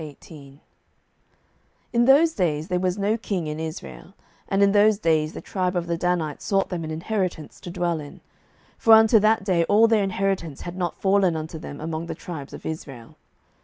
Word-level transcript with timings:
07:018:001 0.01 0.59
In 1.93 2.05
those 2.05 2.33
days 2.33 2.69
there 2.69 2.79
was 2.79 2.97
no 2.97 3.17
king 3.17 3.45
in 3.45 3.59
Israel: 3.59 4.15
and 4.49 4.63
in 4.63 4.71
those 4.71 4.97
days 4.97 5.33
the 5.33 5.41
tribe 5.41 5.75
of 5.75 5.85
the 5.85 5.95
Danites 5.95 6.43
sought 6.43 6.69
them 6.69 6.83
an 6.83 6.89
inheritance 6.89 7.59
to 7.59 7.69
dwell 7.69 7.99
in; 7.99 8.19
for 8.79 8.93
unto 8.93 9.19
that 9.19 9.45
day 9.45 9.63
all 9.65 9.87
their 9.87 10.01
inheritance 10.01 10.61
had 10.61 10.75
not 10.75 10.97
fallen 10.97 11.35
unto 11.35 11.59
them 11.59 11.79
among 11.79 12.07
the 12.07 12.15
tribes 12.15 12.51
of 12.51 12.65
Israel. 12.65 13.15